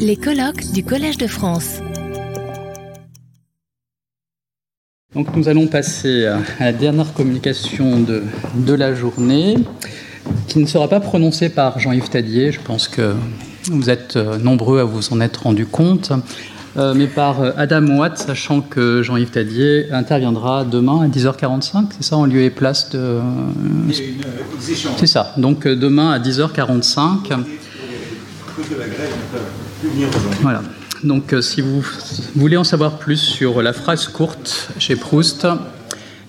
[0.00, 1.78] Les colloques du Collège de France.
[5.14, 8.24] Donc nous allons passer à la dernière communication de,
[8.56, 9.56] de la journée,
[10.48, 12.50] qui ne sera pas prononcée par Jean-Yves Tadier.
[12.50, 13.14] Je pense que
[13.70, 16.10] vous êtes euh, nombreux à vous en être rendu compte.
[16.76, 22.02] Euh, mais par euh, Adam Watt, sachant que Jean-Yves Tadier interviendra demain à 10h45, c'est
[22.04, 23.20] ça, en lieu et place de.
[24.96, 27.32] C'est ça, donc demain à 10h45.
[30.40, 30.62] Voilà.
[31.04, 31.84] Donc, si vous
[32.34, 35.46] voulez en savoir plus sur la phrase courte chez Proust,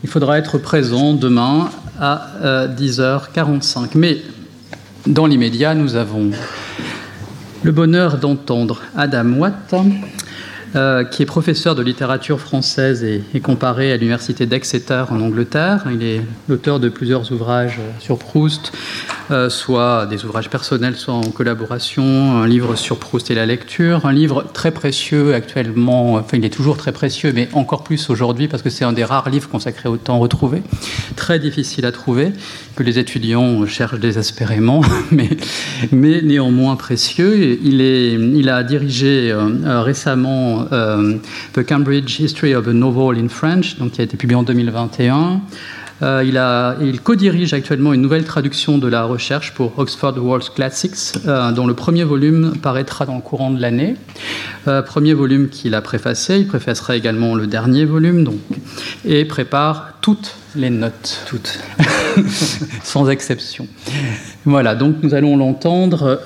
[0.03, 1.70] il faudra être présent demain
[2.00, 3.91] à 10h45.
[3.95, 4.22] Mais
[5.05, 6.31] dans l'immédiat, nous avons
[7.63, 9.73] le bonheur d'entendre Adam Watt,
[10.75, 15.86] euh, qui est professeur de littérature française et, comparé à l'université d'Exeter en Angleterre.
[15.91, 18.73] Il est l'auteur de plusieurs ouvrages sur Proust,
[19.31, 24.05] euh, soit des ouvrages personnels, soit en collaboration, un livre sur Proust et la lecture,
[24.05, 28.48] un livre très précieux actuellement, enfin il est toujours très précieux, mais encore plus aujourd'hui
[28.48, 30.61] parce que c'est un des rares livres consacrés au temps retrouvé,
[31.16, 32.31] très difficile à trouver,
[32.75, 35.30] que les étudiants cherchent désespérément, mais,
[35.92, 37.59] mais néanmoins précieux.
[37.64, 41.16] Il, est, il a dirigé euh, récemment euh,
[41.53, 45.42] The Cambridge History of a Novel in French, donc qui a été publié en 2021.
[46.03, 51.52] Euh, il, co-dirige actuellement une nouvelle traduction de la recherche pour Oxford World Classics, euh,
[51.52, 53.95] dont le premier volume paraîtra dans le courant de l'année.
[54.67, 58.39] Euh, premier volume qu'il a préfacé, il préfacera également le dernier volume, donc,
[59.06, 61.23] et prépare toutes les notes.
[61.28, 61.59] Toutes.
[62.84, 63.67] Sans exception.
[64.45, 66.20] Voilà, donc nous allons l'entendre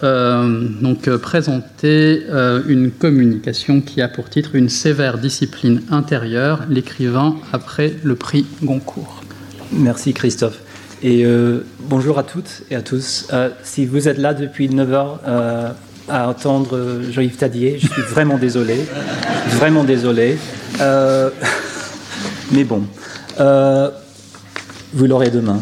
[0.82, 2.24] donc présenter
[2.68, 9.21] une communication qui a pour titre Une sévère discipline intérieure, l'écrivain après le prix Goncourt.
[9.72, 10.60] Merci Christophe.
[11.02, 13.28] Et euh, bonjour à toutes et à tous.
[13.32, 15.72] Euh, si vous êtes là depuis 9 heures euh,
[16.10, 18.86] à entendre Jean-Yves Tadier, je suis vraiment désolé.
[19.52, 20.38] Vraiment désolé.
[22.52, 22.84] mais bon,
[24.94, 25.60] vous l'aurez demain.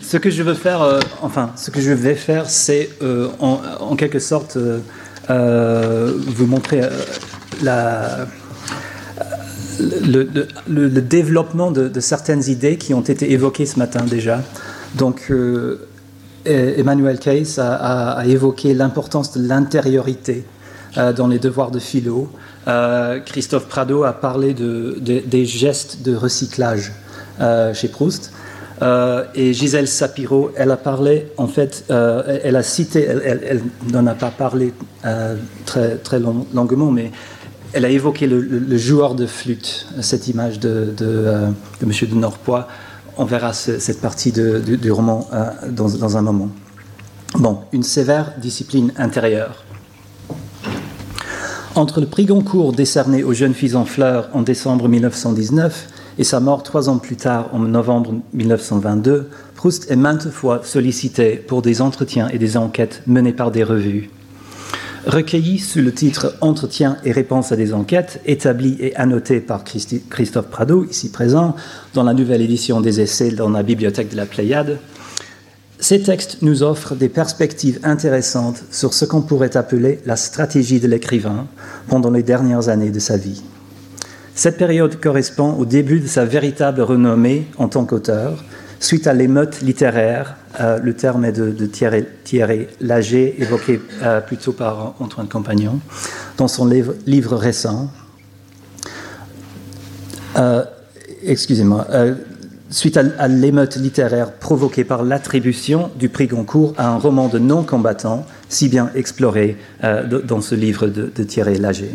[0.00, 2.90] Ce que je veux faire, enfin, ce que je vais faire, c'est
[3.40, 4.56] en, en, quelque sorte
[5.28, 6.82] vous montrer
[7.62, 8.26] la
[9.80, 14.42] le, développement de, certaines idées qui ont été évoquées ce matin déjà.
[14.96, 15.86] Donc, euh,
[16.46, 20.44] e-, Emmanuel Case a, évoqué l'importance de l'intériorité
[20.96, 22.28] euh, dans les devoirs de philo.
[22.66, 26.92] Euh, Christophe Prado a parlé de, des gestes de recyclage
[27.74, 28.32] chez Proust.
[29.34, 33.60] et Gisèle Sapiro, elle a parlé, en fait, elle a cité, elle,
[33.92, 34.72] n'en a pas parlé
[35.66, 37.10] très, très longuement, mais
[37.74, 41.50] elle a évoqué le, joueur de flûte, cette image de, de, euh,
[41.84, 42.68] Monsieur de Norpois.
[43.16, 46.50] On verra cette partie du, roman euh, dans, un moment.
[47.34, 49.64] Bon, une sévère discipline intérieure.
[51.74, 56.38] Entre le prix Goncourt décerné aux jeunes filles en fleurs en décembre 1919 et sa
[56.38, 61.80] mort trois ans plus tard, en novembre 1922, Proust est maintes fois sollicité pour des
[61.80, 64.10] entretiens et des enquêtes menées par des revues
[65.06, 70.48] recueilli sous le titre Entretien et réponses à des enquêtes, établi et annoté par Christophe
[70.48, 71.54] Prado, ici présent,
[71.94, 74.78] dans la nouvelle édition des essais dans la bibliothèque de la Pléiade.
[75.78, 80.88] Ces textes nous offrent des perspectives intéressantes sur ce qu'on pourrait appeler la stratégie de
[80.88, 81.46] l'écrivain
[81.88, 83.42] pendant les dernières années de sa vie.
[84.34, 88.42] Cette période correspond au début de sa véritable renommée en tant qu'auteur,
[88.80, 94.94] suite à l'émeute littéraire euh, le terme est de, Thierry, Lager, évoqué euh, plutôt par
[95.00, 95.80] Antoine Compagnon,
[96.36, 97.90] dans son livre, récent.
[100.36, 100.64] Euh,
[101.24, 101.86] excusez-moi.
[102.70, 108.26] suite à, l'émeute littéraire provoquée par l'attribution du prix Goncourt à un roman de non-combattants,
[108.48, 111.94] si bien exploré dans ce livre de, de Thierry Lager.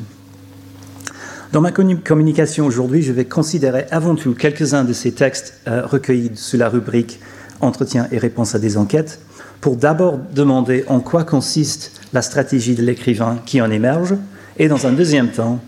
[1.51, 6.57] Dans ma communication aujourd'hui, je vais considérer avant tout quelques-uns de ces textes recueillis sous
[6.57, 7.19] la rubrique
[7.61, 9.19] entretien et réponse à des enquêtes,
[9.61, 14.15] pour d'abord demander en quoi consiste la stratégie de l'écrivain qui en émerge,
[14.57, 15.59] et dans un deuxième temps,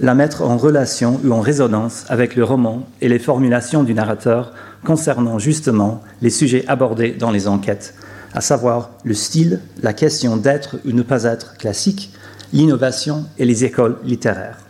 [0.00, 4.52] la mettre en relation ou en résonance avec le roman et les formulations du narrateur
[4.84, 7.94] concernant justement les sujets abordés dans les enquêtes,
[8.32, 12.12] à savoir le style, la question d'être ou ne pas être classique,
[12.52, 14.69] l'innovation et les écoles littéraires.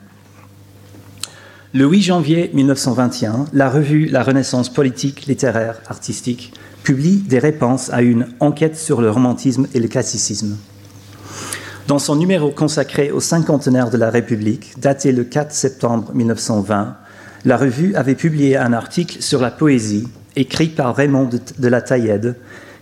[1.72, 6.52] Le 8 janvier 1921, la revue La Renaissance politique, littéraire, artistique
[6.82, 10.56] publie des réponses à une enquête sur le romantisme et le classicisme.
[11.86, 16.96] Dans son numéro consacré au cinquantenaire de la République, daté le 4 septembre 1920,
[17.44, 22.34] la revue avait publié un article sur la poésie, écrit par Raymond de la Taillède,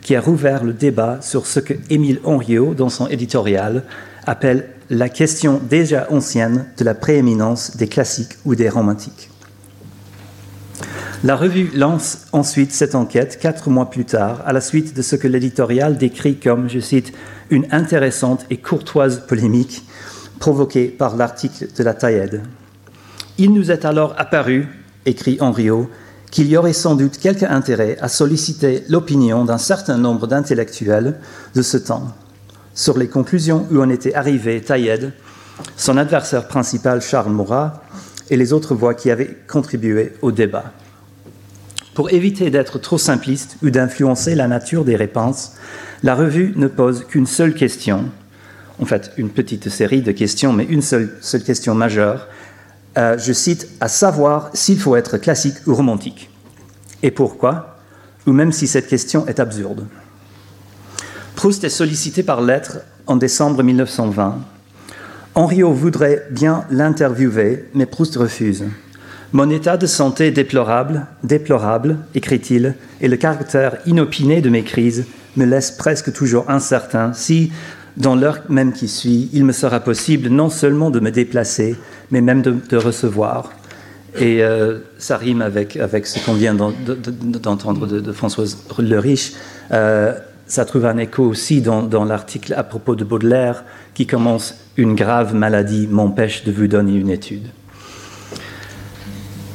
[0.03, 3.83] qui a rouvert le débat sur ce que Émile Henriot, dans son éditorial,
[4.27, 9.31] appelle la question déjà ancienne de la prééminence des classiques ou des romantiques.
[11.25, 15.17] La revue lance ensuite cette enquête quatre mois plus tard, à la suite de ce
[15.17, 17.13] que l'éditorial décrit comme, je cite,
[17.51, 19.85] une intéressante et courtoise polémique
[20.39, 22.43] provoquée par l'article de la Taïed.
[23.37, 24.69] Il nous est alors apparu,
[25.07, 25.91] écrit Henriot,
[26.31, 31.17] qu'il y aurait sans doute quelque intérêt à solliciter l'opinion d'un certain nombre d'intellectuels
[31.55, 32.15] de ce temps
[32.79, 35.13] sur les conclusions où en était arrivé Taïed,
[35.77, 37.83] son adversaire principal Charles Maurras
[38.31, 40.73] et les autres voix qui avaient contribué au débat.
[41.95, 45.55] Pour éviter d'être trop simpliste ou d'influencer la nature des réponses,
[46.05, 48.05] la revue ne pose qu'une seule question,
[48.81, 51.11] en fait une petite série de questions, mais une seule,
[51.45, 52.29] question majeure,
[52.97, 56.31] euh, je cite, à savoir s'il faut être classique ou romantique.
[57.03, 57.81] Et pourquoi?
[58.29, 59.89] Ou même si cette question est absurde.
[61.39, 64.41] Proust est sollicité par lettre en décembre 1920.
[65.37, 68.65] Henriot voudrait bien l'interviewer, mais Proust refuse.
[69.31, 75.07] Mon état de santé est déplorable, déplorable, écrit-il, et le caractère inopiné de mes crises
[75.37, 77.53] me laisse presque toujours incertain si,
[77.97, 81.77] dans l'heure même qui suit, il me sera possible non seulement de me déplacer,
[82.11, 83.53] mais même de, recevoir.
[84.17, 89.35] Et euh, ça rime avec, avec ce qu'on vient d'entendre de, Françoise Le Riche.
[89.71, 90.15] Euh,
[90.49, 95.35] ça trouve un écho aussi dans, l'article à propos de Baudelaire qui commence Une grave
[95.35, 97.49] maladie m'empêche de vous donner une étude.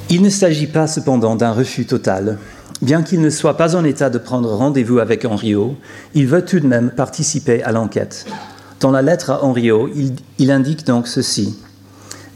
[0.09, 2.37] Il ne s'agit pas cependant d'un refus total.
[2.83, 5.75] Bien qu'il ne soit pas en état de prendre rendez-vous avec Henriot,
[6.13, 8.27] il veut tout de même participer à l'enquête.
[8.79, 9.89] Dans la lettre à Henriot,
[10.37, 11.57] il, indique donc ceci.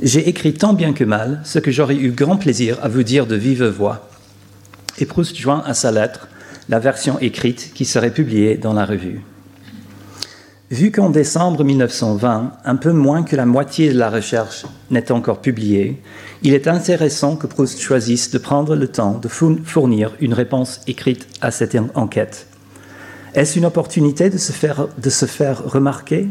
[0.01, 3.27] J'ai écrit tant bien que mal ce que j'aurais eu grand plaisir à vous dire
[3.27, 4.09] de vive voix.
[4.98, 6.27] Et Proust joint à sa lettre
[6.69, 9.22] la version écrite qui serait publiée dans la revue.
[10.69, 15.40] Vu qu'en décembre 1920, un peu moins que la moitié de la recherche n'est encore
[15.40, 16.02] publiée,
[16.44, 21.25] il est intéressant que Proust choisisse de prendre le temps de fournir une réponse écrite
[21.40, 22.48] à cette enquête.
[23.34, 26.28] Est-ce une opportunité de se, faire, remarquer,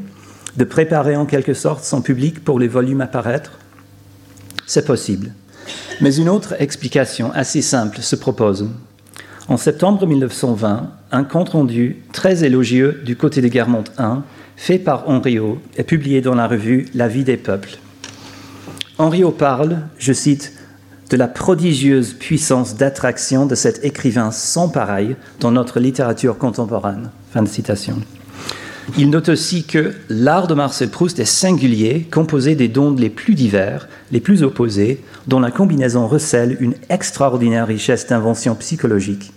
[0.56, 3.52] de préparer en quelque sorte son public pour les volumes à paraître?
[4.66, 5.32] C'est possible.
[6.02, 8.68] Mais une autre explication assez simple se propose.
[9.48, 14.16] En septembre 1920, un compte-rendu très élogieux du côté de Guermont I,
[14.56, 17.78] fait par Henriot, est publié dans la revue La vie des peuples.
[18.98, 20.52] Henriot parle, je cite,
[21.10, 27.10] de la prodigieuse puissance d'attraction de cet écrivain sans pareil dans notre littérature contemporaine.
[28.98, 33.34] Il note aussi que l'art de Marcel Proust est singulier, composé des dons les plus
[33.34, 39.32] divers, les plus opposés, dont la combinaison recèle une extraordinaire richesse d'invention psychologique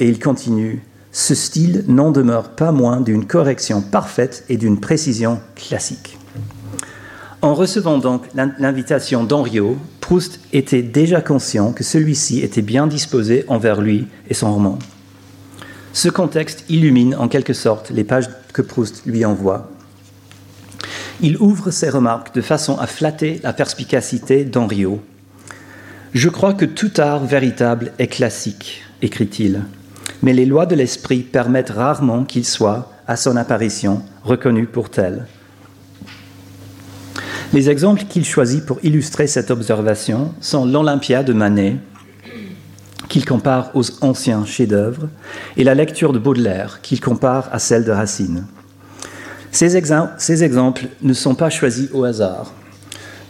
[0.00, 0.82] et il continue,
[1.12, 6.18] ce style n'en demeure pas moins d'une correction parfaite et d'une précision classique.
[7.40, 13.80] En recevant donc l'invitation d'Henriot, Proust était déjà conscient que celui-ci était bien disposé envers
[13.80, 14.78] lui et son roman.
[15.92, 19.70] Ce contexte illumine en quelque sorte les pages que Proust lui envoie.
[21.20, 25.00] Il ouvre ses remarques de façon à flatter la perspicacité d'Henriot.
[26.12, 29.62] Je crois que tout art véritable est classique, écrit-il
[30.22, 35.26] mais les lois de l'esprit permettent rarement qu'il soit, à son apparition, reconnu pour tel.
[37.52, 41.76] Les exemples qu'il choisit pour illustrer cette observation sont l'Olympia de Manet,
[43.08, 45.08] qu'il compare aux anciens chefs-d'œuvre,
[45.56, 48.46] et la lecture de Baudelaire, qu'il compare à celle de Racine.
[49.52, 52.52] Ces, exemples ne sont pas choisis au hasard.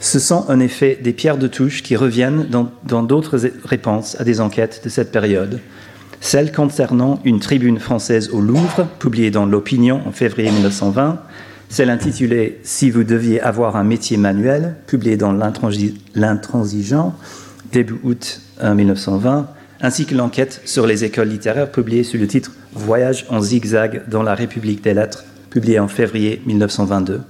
[0.01, 4.41] Ce sont en effet des pierres de touche qui reviennent dans d'autres réponses à des
[4.41, 5.61] enquêtes de cette période,
[6.25, 11.21] celle concernant une tribune française au Louvre, publiée dans l'Opinion en février 1920,
[11.69, 15.33] celle intitulée Si vous deviez avoir un métier manuel, publiée dans
[16.15, 17.15] L'Intransigeant,
[17.73, 19.43] début août 1920, euh,
[19.83, 24.23] ainsi que l'enquête sur les écoles littéraires, publiée sous le titre Voyage en zigzag dans
[24.23, 27.21] la République des lettres, publiée en février 1922.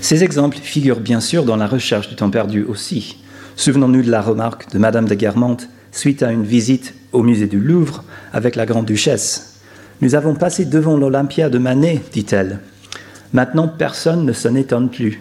[0.00, 3.22] Ces exemples figurent bien sûr dans la recherche du temps perdu aussi.
[3.56, 7.60] Souvenons-nous de la remarque de Madame de Guermantes suite à une visite au musée du
[7.60, 9.60] Louvre avec la grande-duchesse.
[10.00, 12.60] Nous avons passé devant l'Olympia de Manet, dit-elle.
[13.32, 15.20] Maintenant, personne ne s'en étonne plus.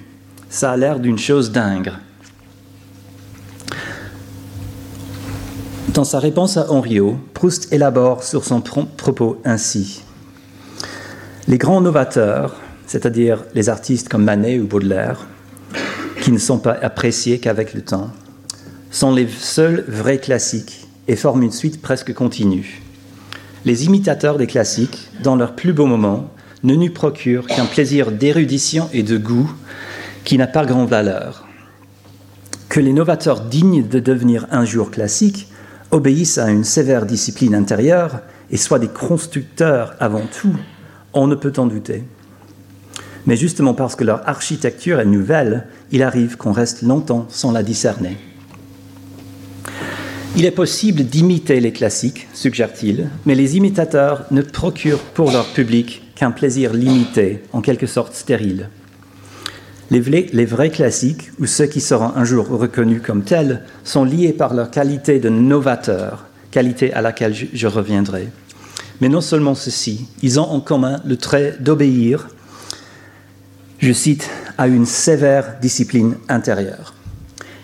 [0.50, 1.92] Ça a l'air d'une chose dingue.
[5.94, 10.04] Dans sa réponse à Henriot, Proust élabore sur son propos ainsi.
[11.48, 12.56] Les grands novateurs,
[12.86, 15.28] c'est-à-dire les artistes comme Manet ou Baudelaire,
[16.22, 18.12] qui ne sont pas appréciés qu'avec le temps,
[18.92, 22.82] sont les seuls vrais classiques et forment une suite presque continue.
[23.66, 26.32] Les imitateurs des classiques, dans leurs plus beaux moments,
[26.64, 29.52] ne nous procure qu'un plaisir d'érudition et de goût
[30.24, 31.48] qui n'a pas grande valeur.
[32.70, 35.48] Que les novateurs dignes de devenir un jour classiques
[35.90, 38.20] obéissent à une sévère discipline intérieure
[38.52, 40.56] et soient des constructeurs avant tout,
[41.14, 42.04] on ne peut en douter.
[43.26, 47.64] Mais justement parce que leur architecture est nouvelle, il arrive qu'on reste longtemps sans la
[47.64, 48.16] discerner.
[50.36, 56.04] Il est possible d'imiter les classiques, suggère-t-il, mais les imitateurs ne procurent pour leur public
[56.16, 58.70] qu'un plaisir limité, en quelque sorte stérile.
[59.90, 64.54] Les vrais, classiques, ou ceux qui seront un jour reconnus comme tels, sont liés par
[64.54, 68.28] leur qualité de novateur, qualité à laquelle je reviendrai.
[69.02, 72.28] Mais non seulement ceci, ils ont en commun le trait d'obéir,
[73.80, 76.94] je cite, à une sévère discipline intérieure.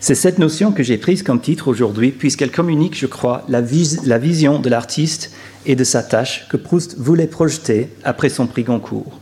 [0.05, 4.05] C'est cette notion que j'ai prise comme titre aujourd'hui, puisqu'elle communique, je crois, la, vis
[4.05, 5.31] la vision de l'artiste
[5.65, 9.19] et de sa tâche que Proust voulait projeter après son prix Goncourt.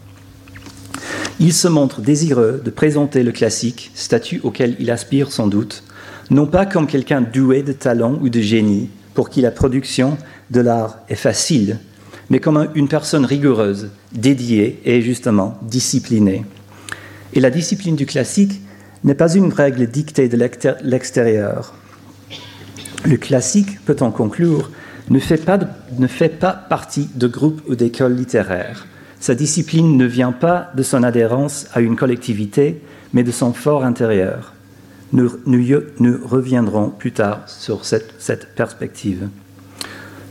[1.40, 5.86] Il se montre désireux de présenter le classique, statut auquel il aspire sans doute,
[6.30, 10.18] non pas comme quelqu'un doué de talent ou de génie, pour qui la production
[10.52, 11.80] de l'art est facile,
[12.30, 16.44] mais comme une personne rigoureuse, dédiée et justement disciplinée.
[17.32, 18.60] Et la discipline du classique
[19.04, 20.38] n'est pas une règle dictée de
[20.84, 21.74] l'extérieur.
[23.06, 24.72] Le classique, peut-on conclure,
[25.10, 25.60] ne fait, pas
[25.98, 28.88] ne fait pas partie de groupes ou d'écoles littéraires.
[29.20, 32.82] Sa discipline ne vient pas de son adhérence à une collectivité,
[33.14, 34.54] mais de son fort intérieur.
[35.12, 35.30] Nous,
[36.26, 39.28] reviendrons plus tard sur cette perspective.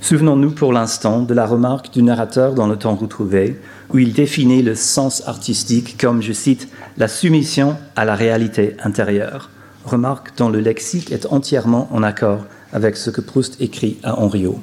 [0.02, 3.60] Souvenons-nous pour l'instant de la remarque du narrateur dans le temps retrouvé,
[3.94, 6.66] où il définit le sens artistique comme, je cite,
[6.98, 9.50] la soumission à la réalité intérieure,
[9.84, 14.60] remarque dont le lexique est entièrement en accord avec ce que Proust écrit à Henriot.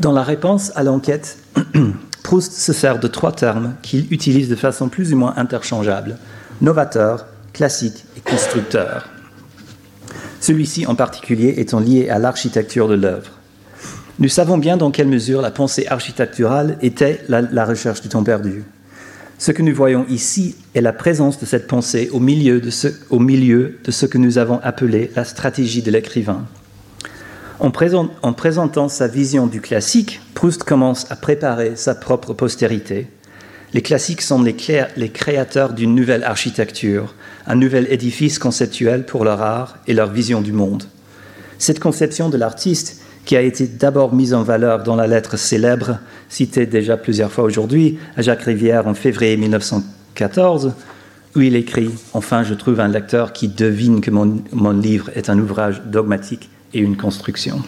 [0.00, 1.38] Dans la réponse à l'enquête,
[2.24, 6.18] Proust se sert de trois termes qu'il utilise de façon plus ou moins interchangeable
[6.60, 9.08] novateur, classique et constructeur.
[10.40, 13.39] Celui-ci en particulier étant lié à l'architecture de l'œuvre.
[14.20, 18.64] Nous savons bien dans quelle mesure la pensée architecturale était la, recherche du temps perdu.
[19.38, 22.88] Ce que nous voyons ici est la présence de cette pensée au milieu de ce,
[23.08, 26.44] au milieu de ce que nous avons appelé la stratégie de l'écrivain.
[27.60, 33.06] En, présent, en, présentant sa vision du classique, Proust commence à préparer sa propre postérité.
[33.72, 34.54] Les classiques sont les,
[34.98, 37.14] les créateurs d'une nouvelle architecture,
[37.46, 40.84] un nouvel édifice conceptuel pour leur art et leur vision du monde.
[41.58, 43.00] Cette conception de l'artiste
[43.30, 47.44] qui a été d'abord mise en valeur dans la lettre célèbre, citée déjà plusieurs fois
[47.44, 50.72] aujourd'hui, à Jacques Rivière en février 1914,
[51.36, 55.30] où il écrit Enfin, je trouve un lecteur qui devine que mon, mon livre est
[55.30, 57.62] un ouvrage dogmatique et une construction.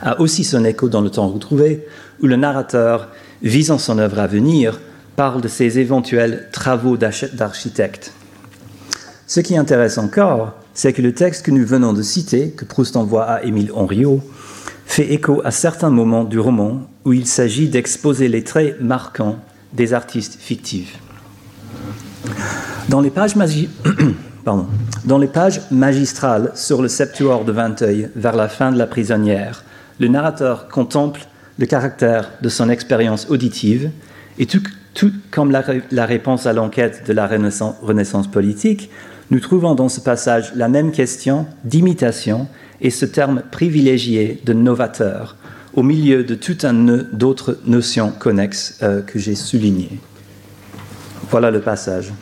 [0.00, 1.84] A aussi son écho dans le temps retrouvé,
[2.22, 3.08] où le narrateur,
[3.42, 4.78] visant son œuvre à venir,
[5.16, 8.12] parle de ses éventuels travaux d'architecte.
[9.26, 12.96] Ce qui intéresse encore, c'est que le texte que nous venons de citer, que Proust
[12.96, 14.20] envoie à Émile Henriot,
[14.84, 19.38] fait écho à certains moments du roman où il s'agit d'exposer les traits marquants
[19.72, 20.98] des artistes fictifs.
[22.90, 23.36] Dans les pages,
[25.70, 29.64] magistrales sur le septuor de Vinteuil, vers la fin de La prisonnière,
[29.98, 31.22] le narrateur contemple
[31.58, 33.90] le caractère de son expérience auditive
[34.38, 34.60] et tout,
[35.30, 38.90] comme la, réponse à l'enquête de la renaissance politique,
[39.30, 42.46] nous trouvons dans ce passage la même question d'imitation
[42.80, 45.36] et ce terme privilégié de novateur
[45.74, 50.00] au milieu de tout un nœud d'autres notions connexes euh, que j'ai soulignées.
[51.30, 52.12] Voilà le passage.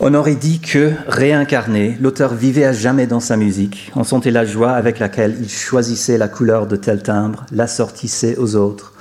[0.00, 3.92] On aurait dit que, réincarné, l'auteur vivait à jamais dans sa musique.
[3.94, 8.56] On sentait la joie avec laquelle il choisissait la couleur de tel timbre, l'assortissait aux
[8.56, 8.94] autres.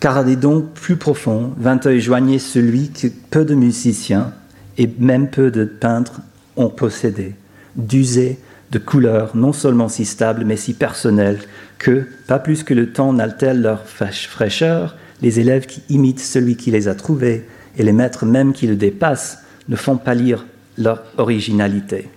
[0.00, 4.32] Car à des dons plus profonds, Vinteuil joignait celui que peu de musiciens,
[4.78, 6.20] et même peu de peintres
[6.56, 7.34] ont possédé,
[7.76, 8.38] d'user
[8.72, 11.40] de couleurs non seulement si stables mais si personnelles
[11.78, 16.70] que, pas plus que le temps n'altère leur fraîcheur, les élèves qui imitent celui qui
[16.70, 20.46] les a trouvés et les maîtres même qui le dépassent ne font pâlir
[20.78, 22.08] leur originalité.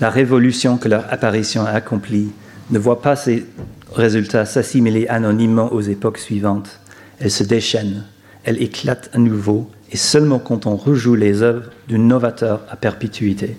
[0.00, 2.30] La révolution que leur apparition a accomplie
[2.70, 3.46] ne voit pas ses
[3.94, 6.80] résultats s'assimiler anonymement aux époques suivantes.
[7.20, 8.04] Elle se déchaîne,
[8.44, 13.56] elle éclate à nouveau et seulement quand on rejoue les œuvres du novateur à perpétuité.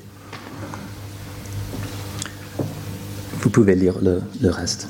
[3.41, 4.87] Vous pouvez lire le, reste.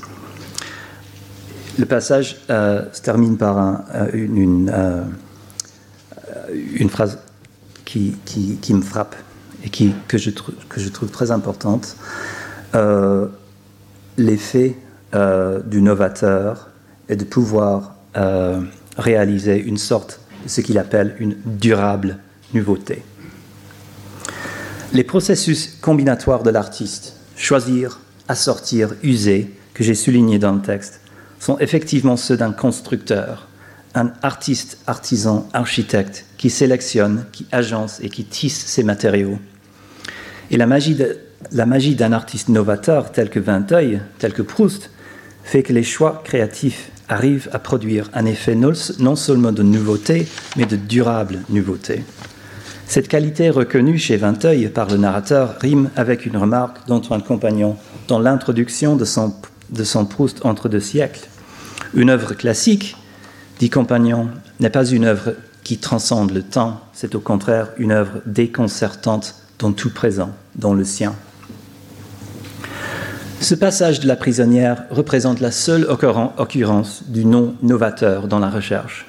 [1.78, 3.74] Le passage euh, se termine par euh,
[4.06, 5.06] euh,
[6.80, 7.18] une, phrase
[7.84, 8.16] qui,
[8.70, 9.16] me frappe
[9.64, 10.30] et que, je
[10.90, 11.98] trouve très importante.
[14.18, 14.78] L'effet
[15.66, 16.70] du novateur
[17.10, 17.96] est de pouvoir
[18.98, 22.20] réaliser une sorte ce qu'il appelle une durable
[22.54, 23.04] nouveauté.
[24.94, 31.02] Les processus combinatoires de l'artiste, choisir, assortir, user, que j'ai souligné dans le texte,
[31.40, 33.48] sont effectivement ceux d'un constructeur,
[33.96, 39.40] un artiste, artisan, architecte qui sélectionne, qui agence et qui tisse ses matériaux.
[40.52, 40.98] Et la magie,
[41.52, 44.90] la magie d'un artiste novateur tel que Vinteuil, tel que Proust,
[45.44, 50.66] fait que les choix créatifs arrivent à produire un effet non seulement de nouveauté, mais
[50.66, 52.04] de durable nouveauté.
[52.86, 58.20] Cette qualité reconnue chez Vinteuil par le narrateur rime avec une remarque d'Antoine Compagnon dans
[58.20, 59.34] l'introduction de son,
[59.70, 61.28] de son Proust entre deux siècles.
[61.96, 62.96] Une œuvre classique,
[63.60, 64.30] dit Compagnon,
[64.60, 65.34] n'est pas une œuvre
[65.64, 70.84] qui transcende le temps, c'est au contraire une œuvre déconcertante dans tout présent, dans le
[70.84, 71.16] sien.
[73.44, 79.06] Ce passage de la prisonnière représente la seule occurrence du nom novateur dans la recherche.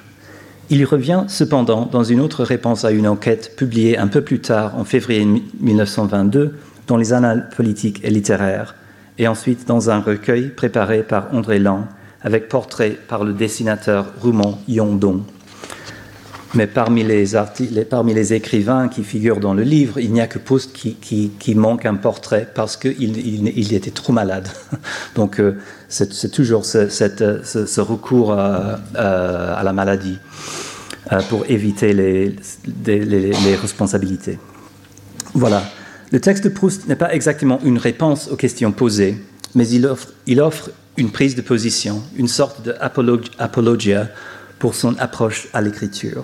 [0.69, 4.77] Il revient cependant dans une autre réponse à une enquête publiée un peu plus tard,
[4.77, 5.25] en février
[5.61, 6.53] 1922,
[6.85, 8.75] dans les Annales politiques et littéraires,
[9.17, 11.85] et ensuite dans un recueil préparé par André Lang,
[12.21, 15.21] avec portrait par le dessinateur roumain Yondon.
[16.53, 17.25] Mais parmi les,
[17.89, 21.85] parmi les, écrivains qui figurent dans le livre, il n'y a que Proust qui, manque
[21.85, 24.47] un portrait parce qu'il il, était trop malade.
[25.15, 25.57] Donc euh,
[25.89, 30.17] c'est toujours ce, recours à, la maladie
[31.11, 32.35] euh, pour éviter les,
[32.85, 34.37] les, responsabilités.
[35.33, 35.63] Voilà.
[36.11, 39.17] Le texte de Proust n'est pas exactement une réponse aux questions posées,
[39.55, 44.07] mais il offre, il offre une prise de position, une sorte d'apologia
[44.59, 46.23] pour son approche à l'écriture.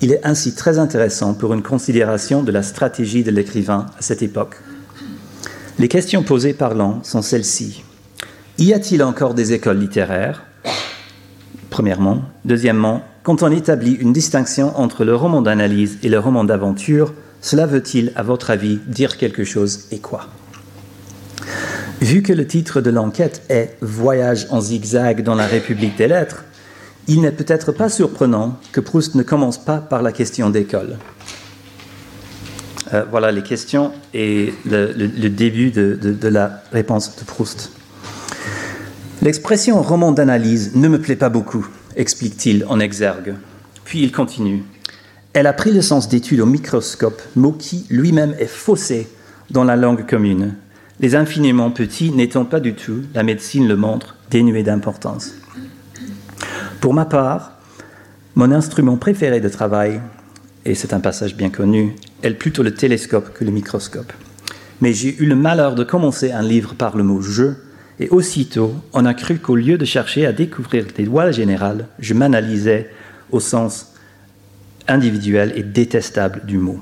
[0.00, 4.22] Il est ainsi très intéressant pour une considération de la stratégie de l'écrivain à cette
[4.22, 4.56] époque.
[5.78, 7.82] Les questions posées par Lang sont celles-ci.
[8.58, 10.44] Y a-t-il encore des écoles littéraires?
[11.70, 12.22] Premièrement.
[12.44, 17.66] Deuxièmement, quand on établit une distinction entre le roman d'analyse et le roman d'aventure, cela
[17.66, 20.28] veut-il, à votre avis, dire quelque chose et quoi?
[22.00, 26.44] Vu que le titre de l'enquête est Voyage en zigzag dans la République des lettres,
[27.06, 30.98] il n'est peut-être pas surprenant que Proust ne commence pas par la question d'école.
[32.92, 37.72] Euh, voilà les questions et le, début de, de, la réponse de Proust.
[39.22, 43.34] L'expression roman d'analyse ne me plaît pas beaucoup, explique-t-il en exergue.
[43.84, 44.64] Puis il continue.
[45.32, 49.08] Elle a pris le sens d'étude au microscope, mot qui lui-même est faussé
[49.50, 50.54] dans la langue commune,
[51.00, 55.32] les infiniment petits n'étant pas du tout, la médecine le montre, dénués d'importance.
[56.84, 57.52] Pour ma part,
[58.34, 60.02] mon instrument préféré de travail,
[60.66, 64.12] et c'est un passage bien connu, est plutôt le télescope que le microscope.
[64.82, 67.54] Mais j'ai eu le malheur de commencer un livre par le mot je,
[68.00, 72.12] et aussitôt, on a cru qu'au lieu de chercher à découvrir les lois générales, je
[72.12, 72.90] m'analysais
[73.30, 73.94] au sens
[74.86, 76.80] individuel et détestable du mot.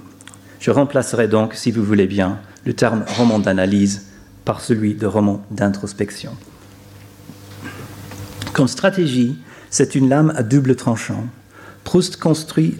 [0.58, 4.08] Je remplacerai donc, si vous voulez bien, le terme roman d'analyse
[4.44, 6.32] par celui de roman d'introspection.
[8.52, 9.38] Comme stratégie,
[9.72, 11.26] c'est une lame à double tranchant.
[11.82, 12.76] Proust construit,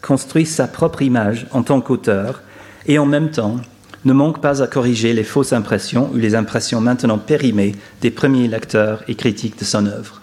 [0.00, 2.42] construit sa propre image en tant qu'auteur
[2.86, 3.56] et en même temps
[4.04, 8.46] ne manque pas à corriger les fausses impressions ou les impressions maintenant périmées des premiers
[8.46, 10.22] lecteurs et critiques de son œuvre.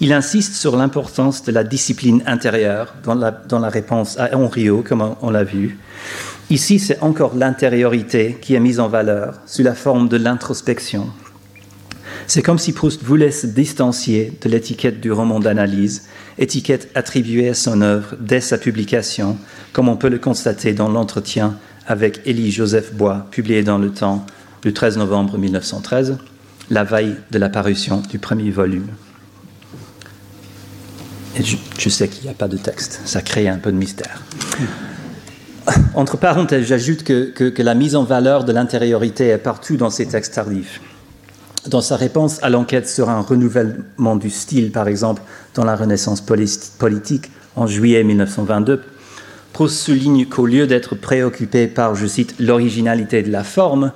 [0.00, 4.82] Il insiste sur l'importance de la discipline intérieure dans la, dans la réponse à Henriot,
[4.82, 5.78] comme on l'a vu.
[6.50, 11.08] Ici, c'est encore l'intériorité qui est mise en valeur sous la forme de l'introspection.
[12.30, 16.04] C'est comme si Proust voulait se distancier de l'étiquette du roman d'analyse,
[16.38, 19.36] étiquette attribuée à son œuvre dès sa publication,
[19.72, 24.24] comme on peut le constater dans l'entretien avec Élie Joseph Bois, publié dans Le Temps
[24.62, 26.18] le 13 novembre 1913,
[26.70, 28.86] la veille de la parution du premier volume.
[31.36, 34.22] Et je, sais qu'il n'y a pas de texte, ça crée un peu de mystère.
[35.94, 40.06] Entre parenthèses, j'ajoute que, que, la mise en valeur de l'intériorité est partout dans ces
[40.06, 40.80] textes tardifs
[41.68, 45.22] dans sa réponse à l'enquête sur un renouvellement du style, par exemple,
[45.54, 48.82] dans la Renaissance politique en juillet 1922,
[49.52, 53.92] Proust souligne qu'au lieu d'être préoccupé par, je cite, l'originalité de la forme,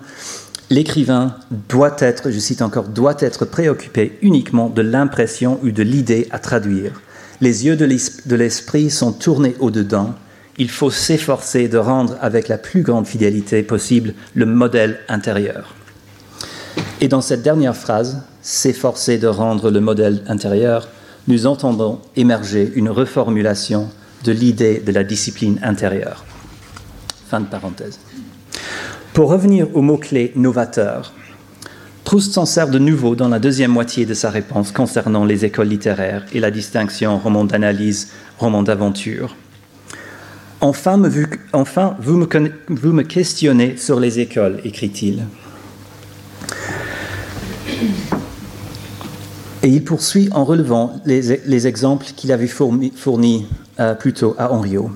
[0.68, 1.36] l'écrivain
[1.68, 6.38] doit être, je cite encore, doit être préoccupé uniquement de l'impression ou de l'idée à
[6.38, 7.00] traduire.
[7.40, 10.14] Les yeux de l'esprit sont tournés au-dedans.
[10.58, 15.74] Il faut s'efforcer de rendre avec la plus grande fidélité possible le modèle intérieur.
[17.00, 20.88] Et dans cette dernière phrase, s'efforcer de rendre le modèle intérieur,
[21.28, 23.88] nous entendons émerger une reformulation
[24.24, 26.24] de l'idée de la discipline intérieure.
[27.28, 27.98] Fin de parenthèse.
[29.12, 31.12] Pour revenir au mot-clé novateur,
[32.04, 35.68] Proust s'en sert de nouveau dans la deuxième moitié de sa réponse concernant les écoles
[35.68, 39.36] littéraires et la distinction roman d'analyse, roman d'aventure.
[40.60, 41.00] Enfin,
[41.98, 45.24] vous me questionnez sur les écoles, écrit-il.
[49.64, 53.46] Et il poursuit en relevant les, exemples qu'il avait fournis fourni,
[53.80, 54.90] euh, plus tôt à Henriot.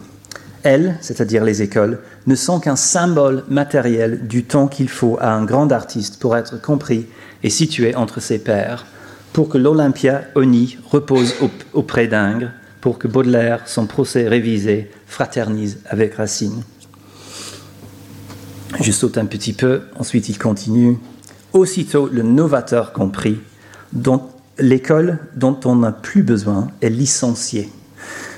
[0.62, 5.46] Elles, c'est-à-dire les écoles, ne sont qu'un symbole matériel du temps qu'il faut à un
[5.46, 7.06] grand artiste pour être compris
[7.42, 8.84] et situé entre ses pairs,
[9.32, 11.34] pour que l'Olympia Oni repose
[11.72, 12.50] auprès d'Ingres,
[12.82, 16.62] pour que Baudelaire, son procès révisé, fraternise avec Racine.
[18.82, 20.98] Je saute un petit peu, ensuite il continue.
[21.54, 23.40] Aussitôt le novateur compris,
[23.94, 24.28] dont
[24.58, 27.68] l'école dont on n'a plus besoin est licenciée.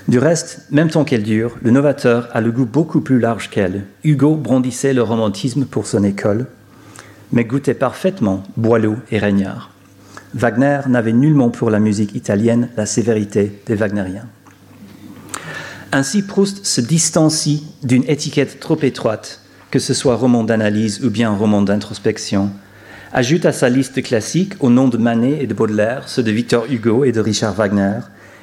[0.09, 3.85] Du reste, même tant qu'elle dure, le novateur a le goût beaucoup plus large qu'elle.
[4.03, 6.47] Hugo brandissait le romantisme pour son école,
[7.33, 9.71] mais goûtait parfaitement Boileau et Regnard.
[10.35, 14.27] Wagner n'avait nullement pour la musique italienne la sévérité des Wagneriens.
[15.93, 21.31] Ainsi, Proust se distancie d'une étiquette trop étroite, que ce soit roman d'analyse ou bien
[21.31, 22.51] roman d'introspection,
[23.13, 26.67] ajoute à sa liste classique, au nom de Manet et de Baudelaire, ceux de Victor
[26.71, 27.99] Hugo et de Richard Wagner,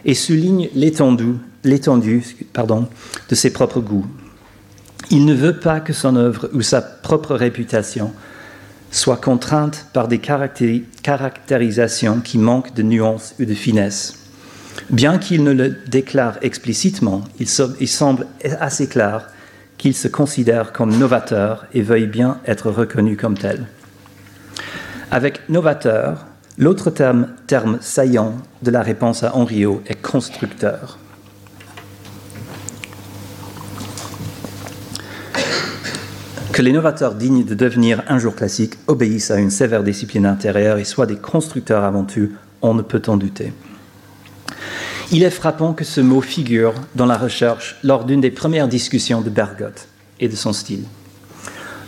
[0.05, 4.05] et souligne l'étendue, de ses propres goûts.
[5.09, 8.13] Il ne veut pas que son œuvre ou sa propre réputation
[8.91, 14.15] soit contrainte par des caractérisations qui manquent de nuances ou de finesse.
[14.89, 18.27] Bien qu'il ne le déclare explicitement, il, semble
[18.59, 19.27] assez clair
[19.77, 23.67] qu'il se considère comme novateur et veuille bien être reconnu comme tel.
[25.09, 26.25] Avec novateur,
[26.57, 30.97] l'autre terme, saillant de la réponse à Henriot est constructeur.
[36.51, 40.77] Que les novateurs dignes de devenir un jour classique obéissent à une sévère discipline intérieure
[40.77, 43.53] et soient des constructeurs avant tout, on ne peut en douter.
[45.13, 49.21] Il est frappant que ce mot figure dans la recherche lors d'une des premières discussions
[49.21, 49.87] de Bergotte
[50.19, 50.83] et de son style.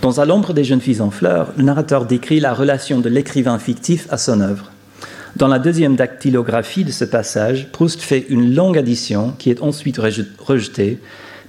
[0.01, 3.59] Dans À l'ombre des jeunes filles en fleurs, le narrateur décrit la relation de l'écrivain
[3.59, 4.71] fictif à son œuvre.
[5.35, 9.99] Dans la deuxième dactylographie de ce passage, Proust fait une longue addition qui est ensuite
[9.99, 10.99] rejetée,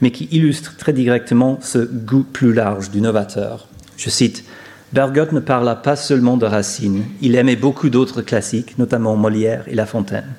[0.00, 3.68] mais qui illustre très directement ce goût plus large du novateur.
[3.96, 4.44] Je cite
[4.92, 9.76] Bergotte ne parla pas seulement de Racine, il aimait beaucoup d'autres classiques, notamment Molière et
[9.76, 10.34] La Fontaine.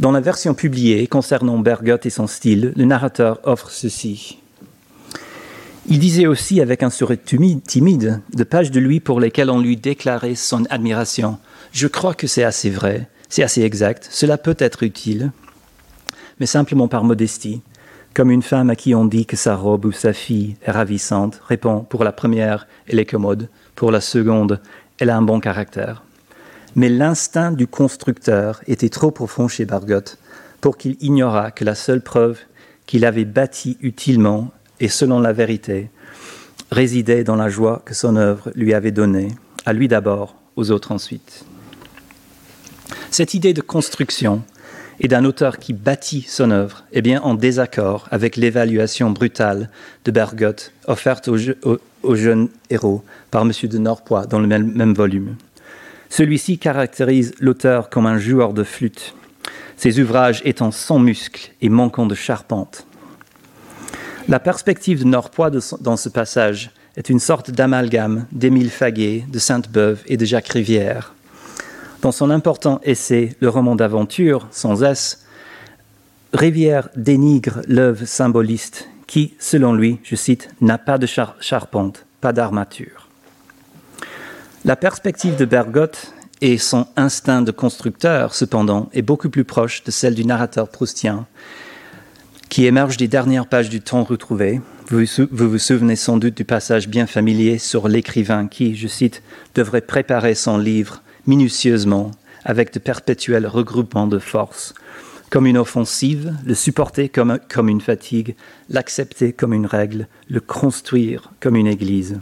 [0.00, 4.38] Dans la version publiée concernant Bergotte et son style, le narrateur offre ceci.
[5.90, 9.78] Il disait aussi avec un sourire timide de pages de lui pour lesquelles on lui
[9.78, 11.38] déclarait son admiration.
[11.72, 15.32] Je crois que c'est assez vrai, c'est assez exact, cela peut être utile,
[16.40, 17.62] mais simplement par modestie,
[18.12, 21.40] comme une femme à qui on dit que sa robe ou sa fille est ravissante
[21.48, 24.60] répond pour la première, elle est commode, pour la seconde,
[24.98, 26.02] elle a un bon caractère.
[26.76, 30.18] Mais l'instinct du constructeur était trop profond chez Bargotte
[30.60, 32.40] pour qu'il ignorât que la seule preuve
[32.84, 35.90] qu'il avait bâti utilement et selon la vérité,
[36.70, 39.28] résidait dans la joie que son œuvre lui avait donnée,
[39.66, 41.44] à lui d'abord, aux autres ensuite.
[43.10, 44.42] Cette idée de construction
[45.00, 49.70] et d'un auteur qui bâtit son œuvre est bien en désaccord avec l'évaluation brutale
[50.04, 53.52] de Bergotte offerte au, jeune héros par M.
[53.62, 55.36] de Norpois dans le même volume.
[56.10, 59.14] Celui-ci caractérise l'auteur comme un joueur de flûte,
[59.76, 62.87] ses ouvrages étant sans muscles et manquant de charpente.
[64.28, 70.02] La perspective de Norpois dans ce passage est une sorte d'amalgame d'Émile Faguet, de Sainte-Beuve
[70.04, 71.14] et de Jacques Rivière.
[72.02, 75.24] Dans son important essai Le roman d'aventure, sans S,
[76.34, 81.06] Rivière dénigre l'œuvre symboliste qui, selon lui, je cite, n'a pas de
[81.40, 83.08] charpente, pas d'armature.
[84.66, 86.12] La perspective de Bergotte
[86.42, 91.26] et son instinct de constructeur, cependant, est beaucoup plus proche de celle du narrateur proustien,
[92.48, 94.60] qui émerge des dernières pages du temps retrouvé.
[94.88, 99.22] Vous, vous souvenez sans doute du passage bien familier sur l'écrivain qui, je cite,
[99.54, 102.10] devrait préparer son livre minutieusement
[102.44, 104.72] avec de perpétuels regroupements de forces,
[105.28, 108.34] comme une offensive, le supporter comme, une fatigue,
[108.70, 112.18] l'accepter comme une règle, le construire comme une église.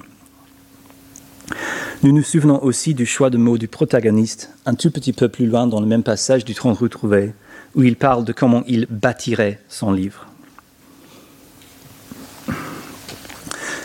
[2.02, 5.46] Nous nous souvenons aussi du choix de mots du protagoniste, un tout petit peu plus
[5.46, 7.32] loin dans le même passage du tronc retrouvé,
[7.76, 10.26] où il parle de comment il bâtirait son livre.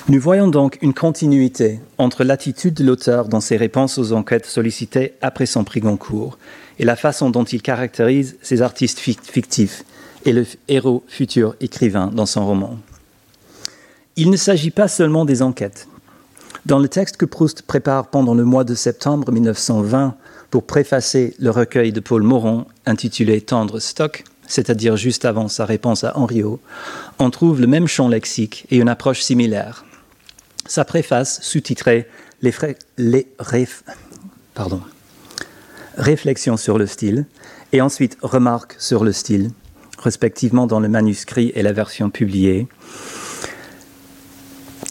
[0.10, 5.14] Nous voyons donc une continuité entre l'attitude de l'auteur dans ses réponses aux enquêtes sollicitées
[5.22, 6.38] après son prix Goncourt
[6.80, 9.84] et la façon dont il caractérise ses artistes fictifs
[10.26, 12.78] et le héros futur écrivain dans son roman.
[14.16, 15.88] Il ne s'agit pas seulement des enquêtes.
[16.66, 20.16] Dans le texte que Proust prépare pendant le mois de septembre 1920
[20.52, 26.04] pour préfacer le recueil de Paul Moron intitulé Tendre stock, c'est-à-dire juste avant sa réponse
[26.04, 26.60] à Henriot,
[27.20, 29.86] on trouve le même champ lexique et une approche similaire.
[30.68, 32.08] Sa préface, sous-titrée
[32.42, 32.54] les,
[35.98, 37.26] Réflexions sur le style,
[37.72, 39.52] et ensuite Remarques sur le style,
[40.00, 42.68] respectivement dans le manuscrit et la version publiée,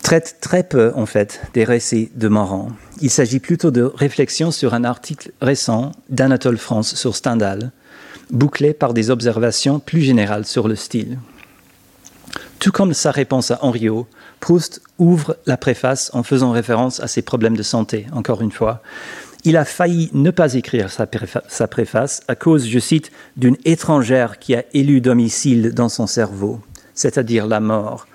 [0.02, 2.68] traite très peu, en fait, des récits de Morand.
[3.00, 7.72] Il s'agit plutôt de réflexions sur un article récent d'Anatole France sur Stendhal,
[8.30, 11.18] bouclé par des observations plus générales sur le style.
[12.58, 14.06] Tout comme sa réponse à Henriot,
[14.40, 18.82] Proust ouvre la préface en faisant référence à ses problèmes de santé, encore une fois.
[19.44, 21.06] Il a failli ne pas écrire sa,
[21.48, 26.60] sa préface à cause, je cite, d'une étrangère qui a élu domicile dans son cerveau,
[26.94, 28.06] c'est-à-dire la mort,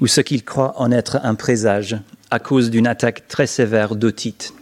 [0.00, 1.96] ou ce qu'il croit en être un présage
[2.30, 4.54] à cause d'une attaque très sévère d'otite.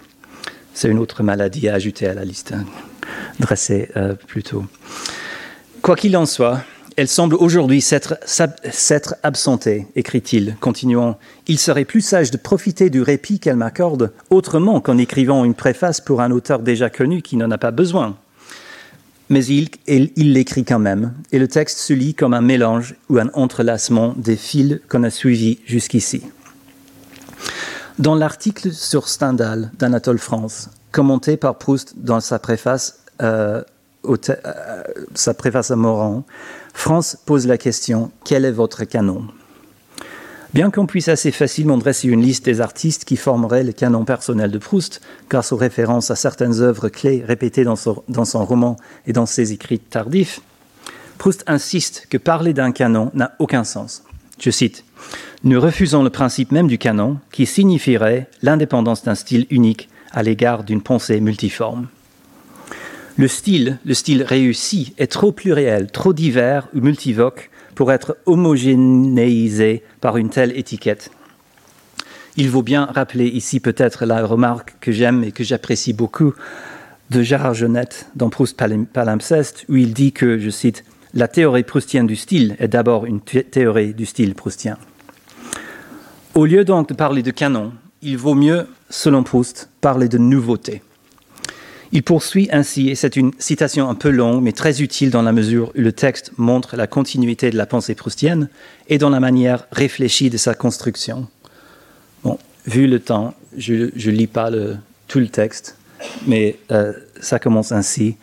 [0.74, 2.64] C'est une autre maladie à ajouter à la liste, hein,
[3.40, 4.64] dressée euh, plus tôt.
[5.80, 6.62] Quoi qu'il en soit,
[6.96, 11.18] elle semble aujourd'hui s'être absentée, écrit-il, continuant.
[11.46, 16.00] Il serait plus sage de profiter du répit qu'elle m'accorde autrement qu'en écrivant une préface
[16.00, 18.16] pour un auteur déjà connu qui n'en a pas besoin
[19.28, 23.30] mais il l'écrit quand même, et le texte se lit comme un mélange ou un
[23.34, 26.22] entrelacement des fils qu'on a suivis jusqu'ici.
[27.98, 33.62] Dans l'article sur Stendhal d'Anatole France, commenté par Proust dans sa préface, euh,
[34.08, 34.82] euh,
[35.14, 36.24] sa préface à Morand,
[36.74, 39.28] France pose la question Quel est votre canon?
[40.54, 44.50] Bien qu'on puisse assez facilement dresser une liste des artistes qui formeraient le canon personnel
[44.50, 48.76] de Proust, grâce aux références à certaines œuvres clés répétées dans son, dans son roman
[49.06, 50.42] et dans ses écrits tardifs,
[51.16, 54.02] Proust insiste que parler d'un canon n'a aucun sens.
[54.38, 54.84] Je cite
[55.42, 60.64] Nous refusons le principe même du canon, qui signifierait l'indépendance d'un style unique à l'égard
[60.64, 61.88] d'une pensée multiforme.
[63.16, 69.82] Le style, le style réussi, est trop pluriel, trop divers ou multivoque pour être homogénéisé
[70.00, 71.10] par une telle étiquette.
[72.36, 76.32] Il vaut bien rappeler ici peut-être la remarque que j'aime et que j'apprécie beaucoup
[77.10, 78.56] de Gérard Genette dans Proust
[78.92, 83.20] Palimpseste, où il dit que, je cite, La théorie proustienne du style est d'abord une
[83.20, 84.78] théorie du style proustien.
[86.34, 90.82] Au lieu donc de parler de canon, il vaut mieux, selon Proust, parler de nouveauté.
[91.94, 95.32] Il poursuit ainsi, et c'est une citation un peu longue, mais très utile dans la
[95.32, 98.48] mesure où le texte montre la continuité de la pensée proustienne
[98.88, 101.28] et dans la manière réfléchie de sa construction.
[102.24, 104.50] Bon, vu le temps, je ne lis pas
[105.06, 105.76] tout le texte,
[106.26, 108.16] mais euh, ça commence ainsi.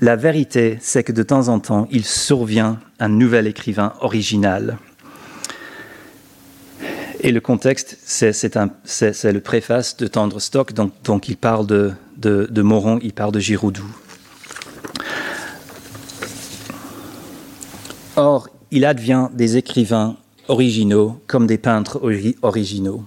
[0.00, 4.78] La vérité, c'est que de temps en temps, il survient un nouvel écrivain original.
[7.20, 11.92] Et le contexte, c'est le préface de Tendre Stock, donc il parle de,
[12.22, 13.84] de, Moron, il parle de Giroudou.
[18.16, 20.16] Or, il advient des écrivains
[20.48, 22.00] originaux comme des peintres
[22.42, 23.04] originaux.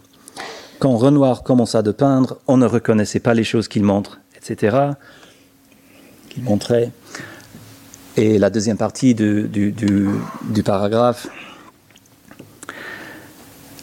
[0.79, 4.77] Quand Renoir commença de peindre, on ne reconnaissait pas les choses qu'il montre, etc.
[6.29, 6.91] Qu'il montrait.
[8.17, 9.73] Et la deuxième partie du
[10.63, 11.27] paragraphe.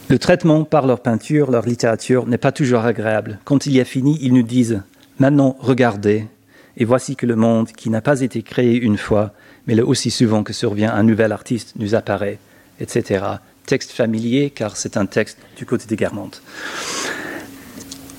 [0.09, 3.38] Le traitement par leur peinture, leur littérature n'est pas toujours agréable.
[3.45, 4.83] Quand il y a fini, ils nous disent
[5.22, 6.26] Maintenant, regardez,
[6.76, 9.30] et voici que le monde, qui n'a pas été créé une fois,
[9.68, 12.40] mais le aussi souvent que survient un nouvel artiste, nous apparaît,
[12.80, 13.24] etc.
[13.64, 16.42] Texte familier, car c'est un texte du côté de Guermantes,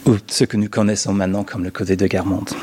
[0.05, 2.55] ou ce que nous connaissons maintenant comme le côté de Guermantes.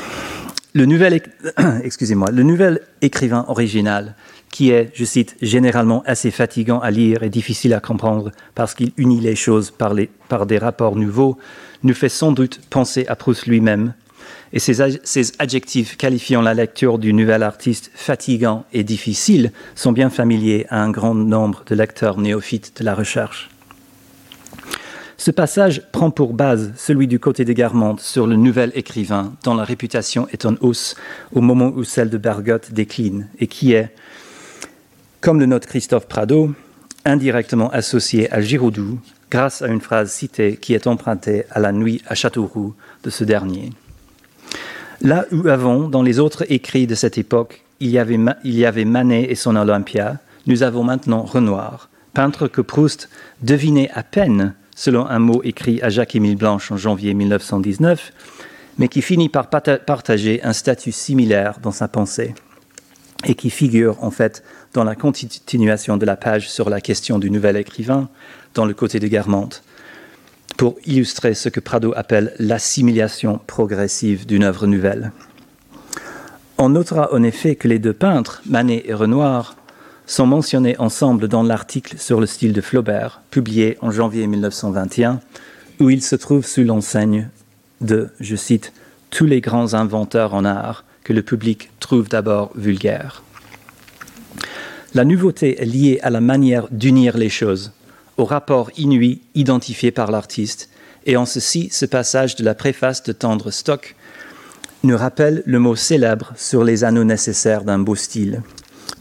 [0.73, 1.21] Le nouvel,
[1.83, 4.15] excusez-moi, le nouvel écrivain original,
[4.49, 8.91] qui est, je cite, généralement assez fatigant à lire et difficile à comprendre parce qu'il
[8.97, 11.37] unit les choses par, des rapports nouveaux,
[11.83, 13.93] nous fait sans doute penser à Proust lui-même,
[14.53, 14.81] et ces,
[15.39, 20.91] adjectifs qualifiant la lecture du nouvel artiste fatigant et difficile sont bien familiers à un
[20.91, 23.49] grand nombre de lecteurs néophytes de la recherche.
[25.17, 29.53] Ce passage prend pour base celui du côté de Garmande sur le nouvel écrivain dont
[29.53, 30.95] la réputation est en hausse
[31.31, 33.93] au moment où celle de Bergotte décline et qui est,
[35.21, 36.51] comme le note Christophe Prado,
[37.05, 42.01] indirectement associé à Giraudoux grâce à une phrase citée qui est empruntée à la nuit
[42.07, 43.71] à Châteauroux de ce dernier.
[45.01, 49.35] Là où avant, dans les autres écrits de cette époque, il y avait, Manet et
[49.35, 53.09] son Olympia, nous avons maintenant Renoir, peintre que Proust
[53.41, 58.13] devinait à peine selon un mot écrit à Jacques-Émile Blanche en janvier 1919,
[58.77, 62.35] mais qui finit par partager un statut similaire dans sa pensée
[63.25, 67.31] et qui figure en fait dans la continuation de la page sur la question du
[67.31, 68.07] nouvel écrivain,
[68.53, 69.63] dans le côté de Guermantes.
[70.61, 75.11] Pour illustrer ce que Prado appelle l'assimilation progressive d'une œuvre nouvelle.
[76.59, 79.55] On notera en effet que les deux peintres, Manet et Renoir,
[80.05, 85.19] sont mentionnés ensemble dans l'article sur le style de Flaubert, publié en janvier 1921,
[85.79, 87.29] où ils se trouvent sous l'enseigne
[87.79, 88.71] de, je cite,
[89.09, 93.23] tous les grands inventeurs en art que le public trouve d'abord vulgaires.
[94.93, 97.71] La nouveauté est liée à la manière d'unir les choses,
[98.17, 100.69] au rapport inouï identifié par l'artiste,
[101.05, 103.95] et en ceci, ce passage de la préface de Tendre Stock
[104.83, 108.41] nous rappelle le mot célèbre sur les anneaux nécessaires d'un beau style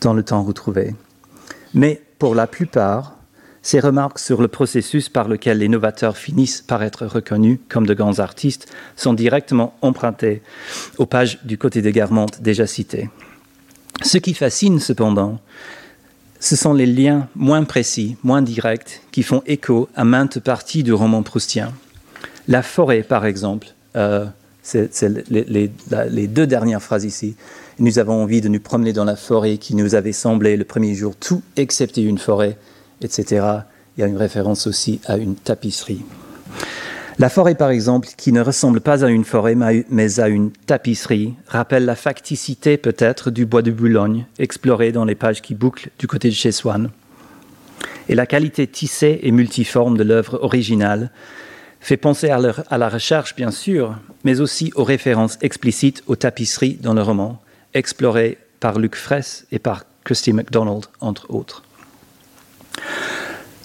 [0.00, 0.94] dans le temps retrouvé.
[1.74, 3.16] Mais pour la plupart,
[3.62, 7.94] ces remarques sur le processus par lequel les novateurs finissent par être reconnus comme de
[7.94, 10.42] grands artistes sont directement empruntées
[10.96, 13.10] aux pages du côté de Guermantes déjà citées.
[14.02, 15.40] Ce qui fascine cependant,
[16.40, 20.92] ce sont les liens moins précis, moins directs, qui font écho à maintes parties du
[20.92, 21.72] roman proustien.
[22.48, 24.24] La forêt, par exemple, euh,
[24.62, 25.70] c'est les,
[26.10, 27.36] les, deux dernières phrases ici.
[27.78, 30.94] Nous avons envie de nous promener dans la forêt qui nous avait semblé le premier
[30.94, 32.56] jour tout excepté une forêt,
[33.00, 33.46] etc.
[33.96, 36.02] Il y a une référence aussi à une tapisserie.
[37.18, 41.34] La forêt, par exemple, qui ne ressemble pas à une forêt, mais à une tapisserie,
[41.46, 46.06] rappelle la facticité peut-être du bois de Boulogne, exploré dans les pages qui bouclent du
[46.06, 46.90] côté de chez Swann.
[48.08, 51.10] Et la qualité tissée et multiforme de l'œuvre originale
[51.80, 52.38] fait penser à,
[52.78, 57.40] la recherche, bien sûr, mais aussi aux références explicites aux tapisseries dans le roman,
[57.74, 61.62] explorées par Luc Fraisse et par Christy MacDonald, entre autres.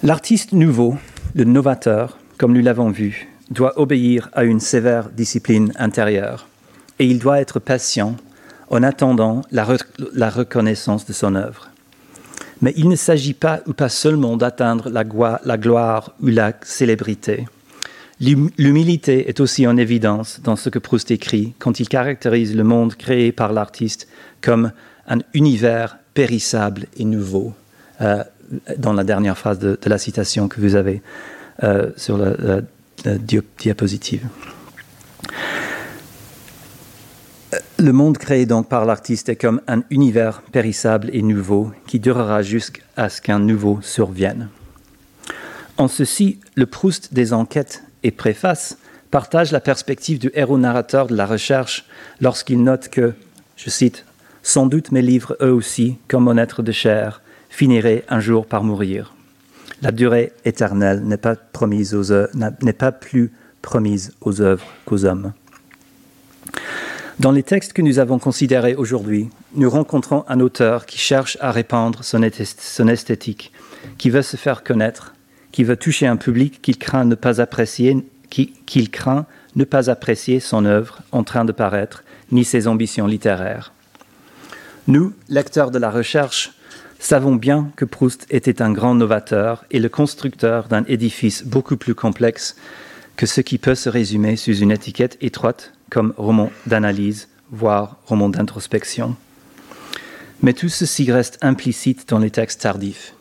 [0.03, 0.95] L'artiste nouveau,
[1.33, 6.47] le novateur, comme nous l'avons vu, doit obéir à une sévère discipline intérieure,
[6.99, 8.15] et il doit être patient
[8.69, 9.63] en attendant la,
[10.29, 11.69] reconnaissance de son œuvre.
[12.61, 17.45] Mais il ne s'agit pas ou pas seulement d'atteindre la, gloire ou la célébrité,
[18.21, 22.95] L'humilité est aussi en évidence dans ce que Proust écrit quand il caractérise le monde
[22.95, 24.07] créé par l'artiste
[24.39, 24.71] comme
[25.09, 27.53] un univers périssable et nouveau,
[27.99, 28.23] euh,
[28.77, 31.01] dans la dernière phrase de, la citation que vous avez
[31.63, 32.61] euh, sur la,
[33.57, 34.27] diapositive.
[37.77, 42.41] Le monde créé donc par l'artiste est comme un univers périssable et nouveau qui durera
[42.41, 44.49] jusqu'à ce qu'un nouveau survienne.
[45.77, 48.77] En ceci, le Proust des enquêtes et préface
[49.11, 51.85] partage la perspective du héros narrateur de la recherche
[52.21, 53.13] lorsqu'il note que,
[53.57, 54.05] je cite,
[54.41, 58.63] Sans doute mes livres, eux aussi, comme mon être de chair, finiraient un jour par
[58.63, 59.14] mourir.
[59.85, 65.31] La durée éternelle n'est pas, promise aux n'est pas plus promise aux œuvres qu'aux hommes.
[67.19, 71.51] Dans les textes que nous avons considérés aujourd'hui, nous rencontrons un auteur qui cherche à
[71.51, 73.51] répandre son esthétique,
[73.99, 75.13] qui veut se faire connaître,
[75.51, 80.39] qui veut toucher un public qu'il craint ne pas apprécier, qu'il craint ne pas apprécier
[80.39, 83.71] son œuvre en train de paraître, ni ses ambitions littéraires.
[84.87, 86.54] Nous, lecteurs de la recherche,
[87.05, 91.93] savons bien que Proust était un grand novateur et le constructeur d'un édifice beaucoup plus
[91.93, 92.55] complexe
[93.15, 98.29] que ce qui peut se résumer sous une étiquette étroite comme roman d'analyse, voire roman
[98.29, 99.15] d'introspection.
[100.41, 103.13] Mais tout ceci reste implicite dans les textes tardifs.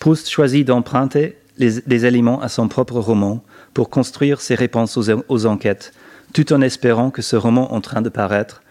[0.00, 5.92] Proust choisit d'emprunter les, éléments à son propre roman pour construire ses réponses aux, enquêtes,
[6.34, 8.62] tout en espérant que ce roman en train de paraître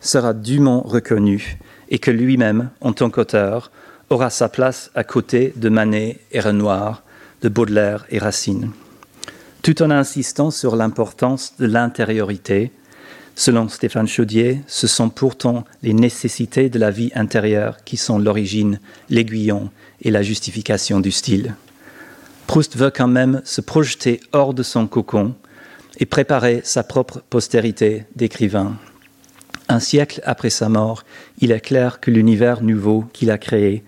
[0.00, 3.70] sera dûment reconnu et que lui-même, en tant qu'auteur,
[4.10, 7.02] aura sa place à côté de Manet et Renoir,
[7.42, 8.72] de Baudelaire et Racine.
[9.62, 12.72] Tout en insistant sur l'importance de l'intériorité,
[13.34, 18.80] selon Stéphane Chaudier, ce sont pourtant les nécessités de la vie intérieure qui sont l'origine,
[19.10, 19.70] l'aiguillon
[20.02, 21.54] et la justification du style.
[22.46, 25.34] Proust veut quand même se projeter hors de son cocon
[25.98, 28.76] et préparer sa propre postérité d'écrivain.
[29.70, 31.04] Un siècle après sa mort,
[31.40, 33.84] il est clair que l'univers nouveau qu'il a créé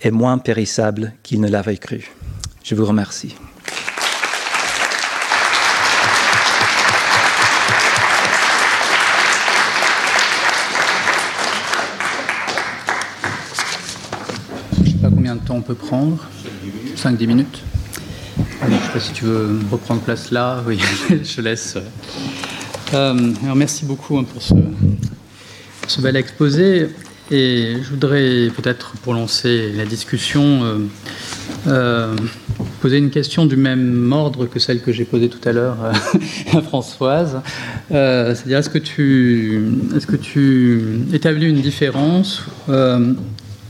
[0.00, 2.10] est moins périssable qu'il ne l'avait cru.
[2.64, 3.36] Je vous remercie.
[15.02, 16.24] Combien de temps on peut prendre.
[16.96, 17.62] 5-10 minutes.
[18.62, 20.62] Je ne sais pas si tu veux reprendre place là.
[20.66, 20.80] Oui,
[21.10, 21.76] je laisse.
[22.92, 26.88] Euh, alors merci beaucoup hein, pour, ce, bel exposé.
[27.30, 30.78] Et je voudrais peut-être, pour lancer la discussion, euh,
[31.68, 32.16] euh,
[32.80, 35.76] poser une question du même ordre que celle que j'ai posée tout à l'heure
[36.52, 37.40] à Françoise.
[37.88, 39.62] C'est-à-dire, est-ce que, tu,
[39.94, 42.42] est -ce que tu établis une différence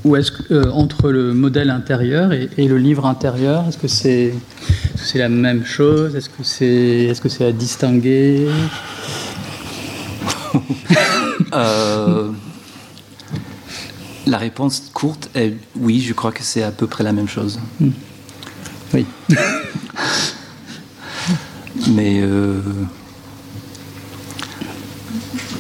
[0.05, 0.33] ou est-ce
[0.71, 3.67] entre le modèle intérieur et, et le livre intérieur?
[3.69, 4.33] Est-ce que c'est
[4.97, 6.17] c'est la même chose?
[6.17, 8.49] Est-ce que c'est est -ce c'est à distinguer?
[11.53, 12.31] euh,
[14.27, 17.59] La réponse courte est oui, je crois que c'est à peu près la même chose.
[17.81, 17.91] Hmm.
[18.95, 19.07] Oui.
[21.89, 22.61] Mais euh,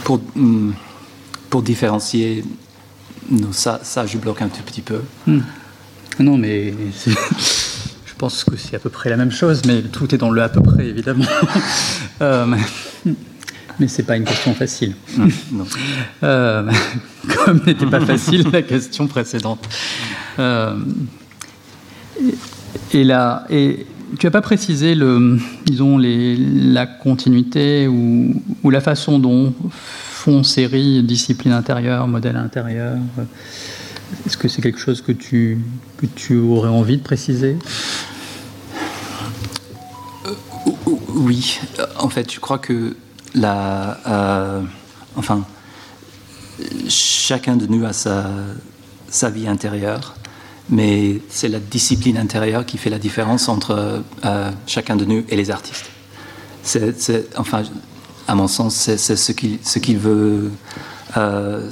[0.04, 0.72] pour, hmm,
[1.48, 2.44] pour différencier,
[3.30, 5.00] non, ça, ça, je bloque un tout petit peu.
[5.26, 5.40] Hmm.
[6.18, 6.74] Non, mais
[7.06, 10.42] je pense que c'est à peu près la même chose, mais tout est dans le
[10.42, 11.24] à peu près, évidemment.
[12.20, 12.56] euh,
[13.80, 14.94] mais c'est pas une question facile.
[15.52, 15.66] Non.
[16.22, 16.70] Euh,
[17.44, 19.66] comme n'était pas facile la question précédente.
[20.38, 20.76] Euh,
[22.92, 23.86] et là, et
[24.18, 30.42] tu n'as pas précisé le, disons, les, la continuité ou, ou, la façon dont font
[30.42, 32.98] série, discipline intérieure, modèle intérieur.
[34.26, 35.58] Est-ce que c'est quelque chose que tu,
[35.96, 37.56] que tu aurais envie de préciser?
[40.26, 40.32] Euh,
[41.14, 41.58] Oui,
[41.98, 42.96] en fait, je crois que
[43.36, 44.62] euh,
[45.16, 45.44] enfin,
[46.88, 50.14] chacun de nous a sa, vie intérieure,
[50.68, 55.36] mais c'est la discipline intérieure qui fait la différence entre euh, chacun de nous et
[55.36, 55.90] les artistes.
[56.62, 57.62] C'est, enfin,
[58.28, 60.50] à mon sens, c'est, ce qu'il veut
[61.16, 61.70] euh,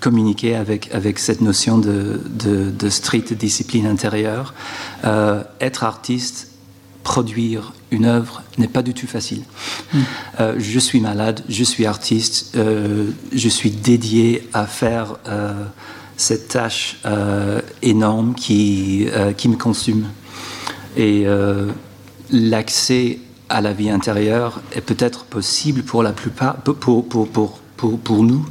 [0.00, 4.54] communiquer avec, cette notion de, de, discipline intérieure.
[5.60, 6.48] Être artiste,
[7.06, 9.42] produire une œuvre n'est pas du tout facile.
[9.94, 9.98] Mm.
[10.40, 15.52] Euh, je suis malade, je suis artiste, euh, je suis dédié à faire euh,
[16.16, 16.96] cette tâche
[17.82, 20.06] énorme qui, qui me consume.
[20.96, 21.26] Et
[22.30, 23.18] l'accès
[23.50, 28.22] à la vie intérieure est peut-être possible pour la plupart, pour, pour, pour, pour, pour
[28.24, 28.46] nous,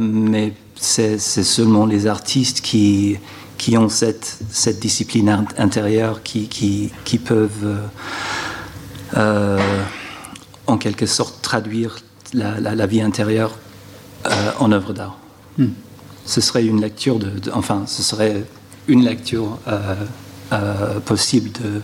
[0.00, 3.18] mais c'est seulement les artistes qui,
[3.64, 7.78] qui ont cette, cette discipline intérieure qui, qui, qui peuvent euh,
[9.16, 9.58] euh,
[10.66, 11.96] en quelque sorte traduire
[12.34, 13.56] la, la, la vie intérieure
[14.26, 15.16] euh, en œuvre d'art.
[15.56, 15.68] Hmm.
[16.26, 18.44] Ce serait une lecture de, de, enfin, ce serait
[18.86, 19.94] une lecture euh,
[20.52, 21.80] euh, possible de,